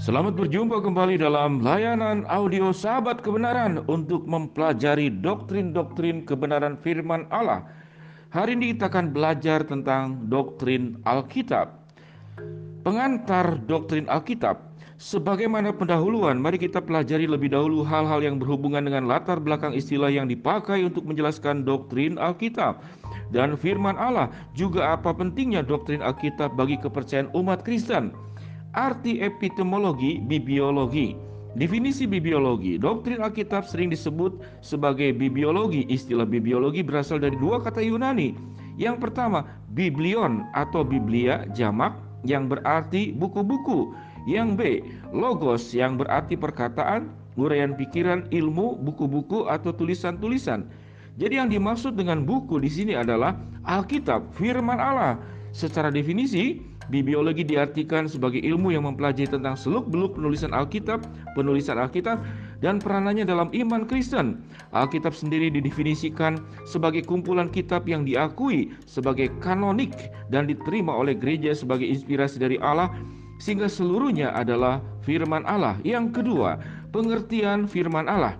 [0.00, 7.68] Selamat berjumpa kembali dalam layanan audio Sahabat Kebenaran untuk mempelajari doktrin-doktrin kebenaran firman Allah.
[8.32, 11.84] Hari ini kita akan belajar tentang doktrin Alkitab.
[12.80, 14.70] Pengantar doktrin Alkitab
[15.00, 20.28] Sebagaimana pendahuluan, mari kita pelajari lebih dahulu hal-hal yang berhubungan dengan latar belakang istilah yang
[20.28, 22.84] dipakai untuk menjelaskan doktrin Alkitab
[23.32, 24.28] dan firman Allah.
[24.52, 28.29] Juga apa pentingnya doktrin Alkitab bagi kepercayaan umat Kristen.
[28.70, 31.18] Arti epistemologi bibiologi.
[31.58, 35.82] Definisi bibiologi, doktrin Alkitab sering disebut sebagai bibiologi.
[35.90, 38.38] Istilah bibiologi berasal dari dua kata Yunani.
[38.78, 39.42] Yang pertama,
[39.74, 43.90] biblion atau biblia jamak yang berarti buku-buku
[44.30, 50.70] yang B, logos yang berarti perkataan, uraian pikiran, ilmu, buku-buku atau tulisan-tulisan.
[51.18, 53.34] Jadi yang dimaksud dengan buku di sini adalah
[53.66, 55.18] Alkitab, firman Allah.
[55.50, 61.06] Secara definisi, bibliologi diartikan sebagai ilmu yang mempelajari tentang seluk-beluk penulisan Alkitab,
[61.38, 62.18] penulisan Alkitab,
[62.58, 64.42] dan peranannya dalam iman Kristen.
[64.74, 69.94] Alkitab sendiri didefinisikan sebagai kumpulan kitab yang diakui sebagai kanonik
[70.28, 72.90] dan diterima oleh gereja sebagai inspirasi dari Allah
[73.40, 75.80] sehingga seluruhnya adalah firman Allah.
[75.86, 76.60] Yang kedua,
[76.92, 78.36] pengertian firman Allah.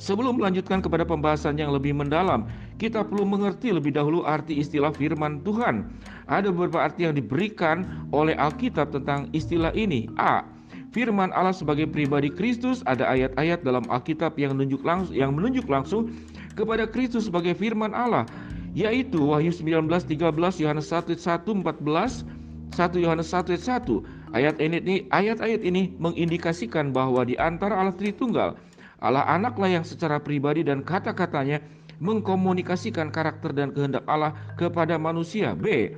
[0.00, 2.48] Sebelum melanjutkan kepada pembahasan yang lebih mendalam,
[2.80, 5.92] kita perlu mengerti lebih dahulu arti istilah firman Tuhan.
[6.32, 10.08] Ada beberapa arti yang diberikan oleh Alkitab tentang istilah ini.
[10.16, 10.48] A.
[10.90, 16.10] Firman Allah sebagai pribadi Kristus ada ayat-ayat dalam Alkitab yang menunjuk langsung yang menunjuk langsung
[16.58, 18.26] kepada Kristus sebagai firman Allah
[18.74, 22.26] yaitu Wahyu 19 13 Yohanes 1 1 14
[22.74, 28.58] 1 Yohanes 1 ayat 1 ayat ini ayat-ayat ini mengindikasikan bahwa di antara Allah Tritunggal
[29.00, 31.62] Allah anaklah yang secara pribadi dan kata-katanya
[32.00, 35.52] mengkomunikasikan karakter dan kehendak Allah kepada manusia.
[35.54, 35.94] B.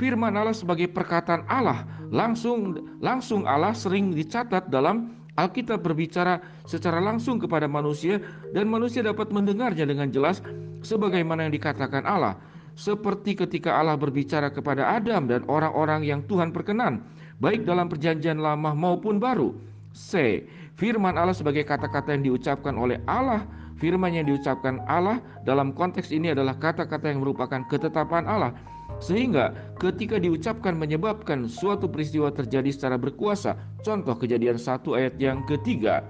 [0.00, 7.36] Firman Allah sebagai perkataan Allah langsung langsung Allah sering dicatat dalam Alkitab berbicara secara langsung
[7.36, 8.16] kepada manusia
[8.56, 10.40] dan manusia dapat mendengarnya dengan jelas
[10.80, 12.40] sebagaimana yang dikatakan Allah
[12.80, 17.04] seperti ketika Allah berbicara kepada Adam dan orang-orang yang Tuhan perkenan,
[17.36, 19.52] baik dalam perjanjian lama maupun baru.
[19.92, 20.44] C.
[20.80, 23.44] Firman Allah sebagai kata-kata yang diucapkan oleh Allah.
[23.80, 28.52] Firman yang diucapkan Allah dalam konteks ini adalah kata-kata yang merupakan ketetapan Allah.
[29.00, 33.56] Sehingga ketika diucapkan menyebabkan suatu peristiwa terjadi secara berkuasa.
[33.80, 36.04] Contoh kejadian satu ayat yang ketiga.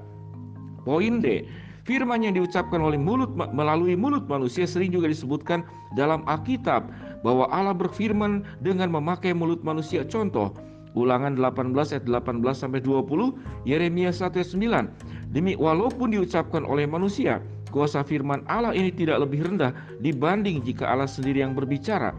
[0.82, 1.46] Poin D.
[1.86, 5.62] Firman yang diucapkan oleh mulut melalui mulut manusia sering juga disebutkan
[5.94, 6.90] dalam Alkitab
[7.22, 10.02] bahwa Allah berfirman dengan memakai mulut manusia.
[10.02, 10.52] Contoh,
[10.98, 13.30] Ulangan 18 ayat 18 sampai 20,
[13.62, 14.90] Yeremia 1 ayat 9.
[15.30, 17.38] Demi walaupun diucapkan oleh manusia,
[17.70, 19.72] kuasa firman Allah ini tidak lebih rendah
[20.02, 22.12] dibanding jika Allah sendiri yang berbicara.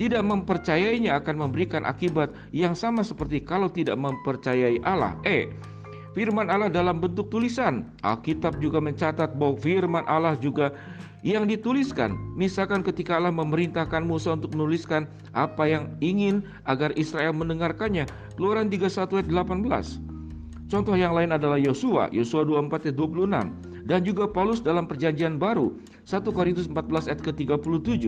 [0.00, 5.12] Tidak mempercayainya akan memberikan akibat yang sama seperti kalau tidak mempercayai Allah.
[5.28, 5.52] E.
[6.16, 7.84] Firman Allah dalam bentuk tulisan.
[8.00, 10.72] Alkitab juga mencatat bahwa firman Allah juga
[11.20, 12.16] yang dituliskan.
[12.32, 15.04] Misalkan ketika Allah memerintahkan Musa untuk menuliskan
[15.36, 18.08] apa yang ingin agar Israel mendengarkannya.
[18.40, 20.00] Keluaran 31 ayat 18.
[20.70, 25.72] Contoh yang lain adalah Yosua, Yosua 24 ayat 26 dan juga Paulus dalam perjanjian baru
[26.08, 28.04] 1 Korintus 14 ayat ke-37.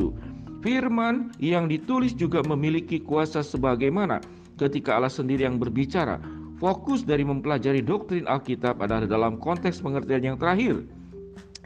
[0.63, 4.23] Firman yang ditulis juga memiliki kuasa sebagaimana
[4.61, 6.23] ketika Allah sendiri yang berbicara
[6.63, 10.87] Fokus dari mempelajari doktrin Alkitab adalah dalam konteks pengertian yang terakhir,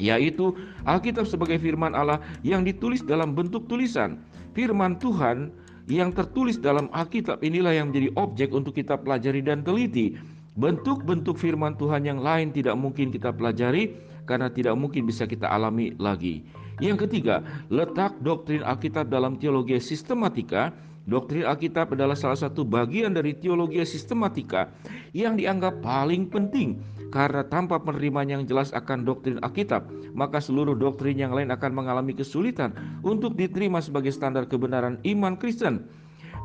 [0.00, 0.56] yaitu
[0.88, 4.24] Alkitab sebagai firman Allah yang ditulis dalam bentuk tulisan.
[4.56, 5.52] Firman Tuhan
[5.84, 10.16] yang tertulis dalam Alkitab inilah yang menjadi objek untuk kita pelajari dan teliti.
[10.56, 13.92] Bentuk-bentuk firman Tuhan yang lain tidak mungkin kita pelajari
[14.24, 16.42] karena tidak mungkin bisa kita alami lagi.
[16.80, 20.72] Yang ketiga, letak doktrin Alkitab dalam teologi sistematika
[21.06, 24.74] Doktrin Alkitab adalah salah satu bagian dari teologi sistematika
[25.14, 26.82] yang dianggap paling penting
[27.14, 29.86] karena tanpa penerimaan yang jelas akan doktrin Alkitab,
[30.18, 32.74] maka seluruh doktrin yang lain akan mengalami kesulitan
[33.06, 35.86] untuk diterima sebagai standar kebenaran iman Kristen.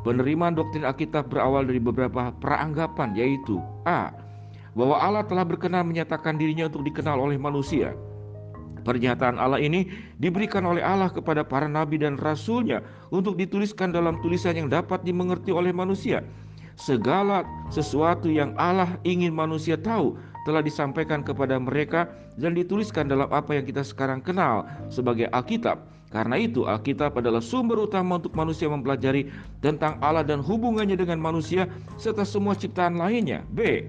[0.02, 4.10] Penerimaan doktrin Alkitab berawal dari beberapa peranggapan yaitu A.
[4.74, 7.94] Bahwa Allah telah berkenan menyatakan dirinya untuk dikenal oleh manusia.
[8.82, 9.86] Pernyataan Allah ini
[10.18, 12.82] diberikan oleh Allah kepada para nabi dan rasulnya
[13.14, 16.26] untuk dituliskan dalam tulisan yang dapat dimengerti oleh manusia.
[16.82, 20.18] Segala sesuatu yang Allah ingin manusia tahu
[20.50, 22.10] telah disampaikan kepada mereka
[22.42, 25.91] dan dituliskan dalam apa yang kita sekarang kenal sebagai Alkitab.
[26.12, 29.32] Karena itu, Alkitab adalah sumber utama untuk manusia mempelajari
[29.64, 33.48] tentang Allah dan hubungannya dengan manusia serta semua ciptaan lainnya.
[33.56, 33.88] B.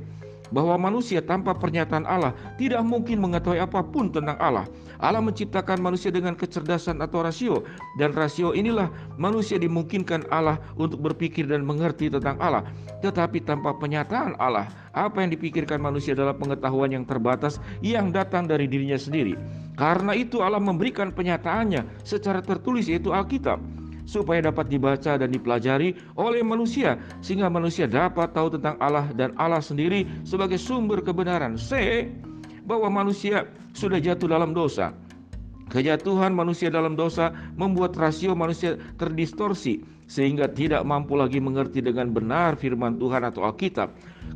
[0.53, 4.69] bahwa manusia tanpa pernyataan Allah tidak mungkin mengetahui apa pun tentang Allah.
[5.01, 7.65] Allah menciptakan manusia dengan kecerdasan atau rasio
[7.97, 12.69] dan rasio inilah manusia dimungkinkan Allah untuk berpikir dan mengerti tentang Allah.
[13.01, 18.69] Tetapi tanpa pernyataan Allah, apa yang dipikirkan manusia adalah pengetahuan yang terbatas yang datang dari
[18.69, 19.35] dirinya sendiri.
[19.83, 23.59] Karena itu Allah memberikan penyataannya secara tertulis yaitu Alkitab
[24.07, 29.59] supaya dapat dibaca dan dipelajari oleh manusia sehingga manusia dapat tahu tentang Allah dan Allah
[29.59, 31.59] sendiri sebagai sumber kebenaran.
[31.59, 32.07] C
[32.63, 34.95] bahwa manusia sudah jatuh dalam dosa.
[35.67, 42.55] Kejatuhan manusia dalam dosa membuat rasio manusia terdistorsi sehingga tidak mampu lagi mengerti dengan benar
[42.55, 43.91] firman Tuhan atau Alkitab.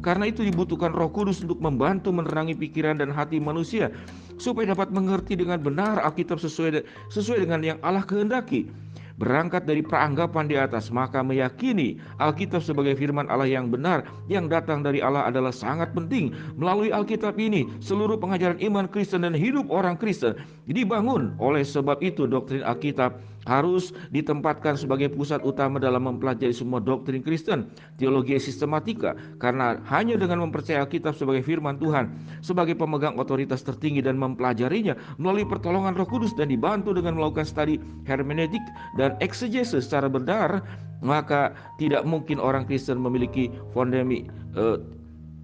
[0.04, 3.90] Karena itu dibutuhkan Roh Kudus untuk membantu menerangi pikiran dan hati manusia
[4.36, 8.68] supaya dapat mengerti dengan benar Alkitab sesuai sesuai dengan yang Allah kehendaki
[9.16, 14.84] berangkat dari peranggapan di atas, maka meyakini Alkitab sebagai firman Allah yang benar yang datang
[14.84, 16.32] dari Allah adalah sangat penting.
[16.60, 20.36] Melalui Alkitab ini, seluruh pengajaran iman Kristen dan hidup orang Kristen
[20.68, 21.32] dibangun.
[21.40, 23.16] Oleh sebab itu, doktrin Alkitab
[23.46, 30.44] harus ditempatkan sebagai pusat utama dalam mempelajari semua doktrin Kristen, teologi sistematika, karena hanya dengan
[30.46, 32.12] mempercayai Alkitab sebagai firman Tuhan,
[32.42, 37.78] sebagai pemegang otoritas tertinggi dan mempelajarinya melalui pertolongan Roh Kudus dan dibantu dengan melakukan studi
[38.04, 38.62] hermeneutik
[38.98, 40.60] dan eksegesis secara benar,
[41.00, 44.26] maka tidak mungkin orang Kristen memiliki fondasi
[44.58, 44.78] eh,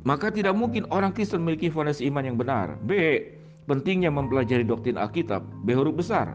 [0.03, 2.75] maka tidak mungkin orang Kristen memiliki fondasi iman yang benar.
[2.87, 3.23] B.
[3.71, 5.47] Pentingnya mempelajari doktrin Alkitab.
[5.63, 6.35] B huruf besar.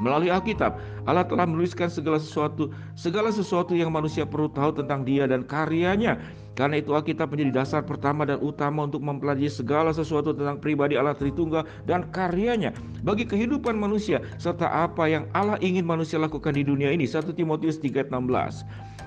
[0.00, 5.28] Melalui Alkitab, Allah telah menuliskan segala sesuatu, segala sesuatu yang manusia perlu tahu tentang Dia
[5.28, 6.16] dan karyanya.
[6.52, 11.16] Karena itu Alkitab menjadi dasar pertama dan utama untuk mempelajari segala sesuatu tentang pribadi Allah
[11.16, 16.92] Tritunggal dan karyanya bagi kehidupan manusia serta apa yang Allah ingin manusia lakukan di dunia
[16.92, 17.08] ini.
[17.08, 18.12] 1 Timotius 3:16.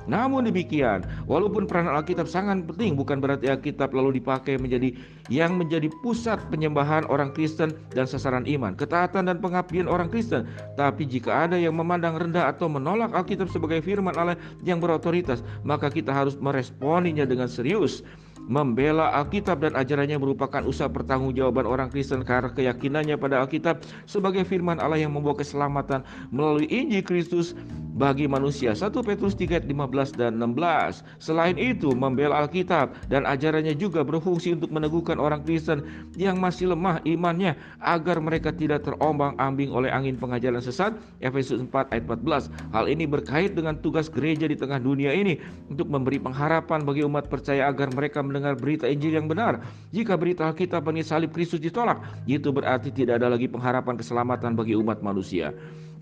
[0.05, 4.93] Namun demikian, walaupun peran Alkitab sangat penting, bukan berarti Alkitab lalu dipakai menjadi
[5.29, 10.45] yang menjadi pusat penyembahan orang Kristen dan sasaran iman, ketaatan dan pengabdian orang Kristen.
[10.77, 15.89] Tapi jika ada yang memandang rendah atau menolak Alkitab sebagai firman Allah yang berotoritas, maka
[15.89, 18.05] kita harus meresponinya dengan serius.
[18.45, 24.77] Membela Alkitab dan ajarannya merupakan usaha pertanggungjawaban orang Kristen karena keyakinannya pada Alkitab sebagai firman
[24.77, 27.57] Allah yang membawa keselamatan melalui Injil Kristus
[27.95, 28.75] bagi manusia.
[28.75, 31.01] 1 Petrus 3 15 dan 16.
[31.17, 35.87] Selain itu, membela Alkitab dan ajarannya juga berfungsi untuk meneguhkan orang Kristen
[36.19, 40.91] yang masih lemah imannya agar mereka tidak terombang-ambing oleh angin pengajaran sesat.
[41.23, 42.51] Efesus 4 ayat 14.
[42.75, 45.39] Hal ini berkait dengan tugas gereja di tengah dunia ini
[45.71, 49.63] untuk memberi pengharapan bagi umat percaya agar mereka mendengar berita Injil yang benar.
[49.95, 54.75] Jika berita Alkitab mengenai salib Kristus ditolak, itu berarti tidak ada lagi pengharapan keselamatan bagi
[54.75, 55.55] umat manusia.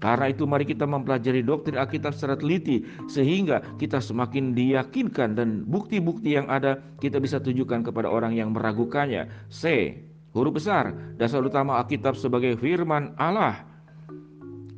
[0.04, 6.36] Karena itu mari kita mempelajari doktrin Alkitab secara teliti sehingga kita semakin diyakinkan dan bukti-bukti
[6.36, 9.32] yang ada kita bisa tunjukkan kepada orang yang meragukannya.
[9.48, 9.96] C.
[10.36, 13.64] Huruf besar, dasar utama Alkitab sebagai firman Allah.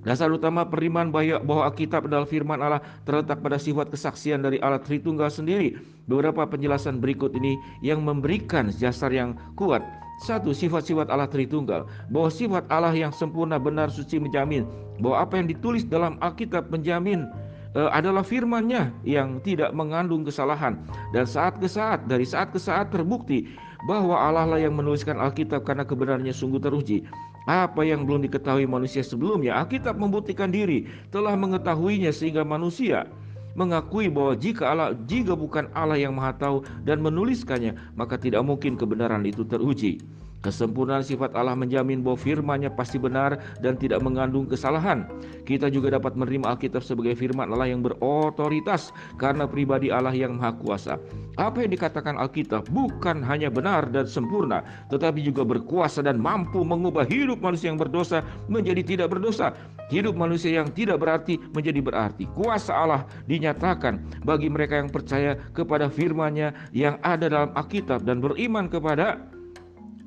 [0.05, 5.33] Dasar utama periman bahwa Alkitab adalah firman Allah terletak pada sifat kesaksian dari Allah Tritunggal
[5.33, 5.73] sendiri.
[6.05, 9.81] Beberapa penjelasan berikut ini yang memberikan dasar yang kuat.
[10.23, 11.83] Satu, sifat-sifat Allah Tritunggal.
[12.07, 14.63] Bahwa sifat Allah yang sempurna, benar, suci menjamin.
[15.03, 17.27] Bahwa apa yang ditulis dalam Alkitab menjamin
[17.75, 20.79] uh, adalah firman-Nya yang tidak mengandung kesalahan.
[21.11, 23.51] Dan saat ke saat, dari saat ke saat terbukti
[23.85, 27.05] bahwa Allah lah yang menuliskan Alkitab karena kebenarannya sungguh teruji.
[27.45, 33.05] Apa yang belum diketahui manusia sebelumnya, Alkitab membuktikan diri telah mengetahuinya sehingga manusia
[33.55, 38.75] mengakui bahwa jika Allah jika bukan Allah yang Maha Tahu dan menuliskannya, maka tidak mungkin
[38.75, 40.03] kebenaran itu teruji.
[40.43, 45.07] Kesempurnaan sifat Allah menjamin bahwa firman-Nya pasti benar dan tidak mengandung kesalahan.
[45.45, 50.53] Kita juga dapat menerima Alkitab sebagai firman Allah yang berotoritas karena pribadi Allah yang maha
[50.57, 51.01] kuasa.
[51.35, 54.61] Apa yang dikatakan Alkitab bukan hanya benar dan sempurna,
[54.93, 59.51] tetapi juga berkuasa dan mampu mengubah hidup manusia yang berdosa menjadi tidak berdosa.
[59.91, 62.25] Hidup manusia yang tidak berarti menjadi berarti.
[62.33, 68.65] Kuasa Allah dinyatakan bagi mereka yang percaya kepada firman-Nya yang ada dalam Alkitab dan beriman
[68.65, 69.34] kepada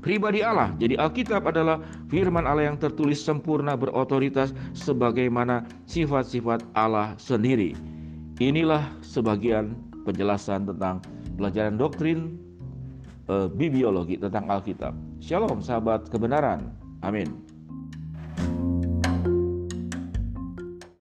[0.00, 0.74] pribadi Allah.
[0.78, 7.74] Jadi Alkitab adalah firman Allah yang tertulis sempurna berotoritas sebagaimana sifat-sifat Allah sendiri.
[8.38, 9.74] Inilah sebagian
[10.06, 11.02] penjelasan tentang
[11.34, 12.38] pelajaran doktrin
[13.26, 14.94] e, bibliologi tentang Alkitab.
[15.18, 16.70] Shalom sahabat kebenaran.
[17.02, 17.47] Amin.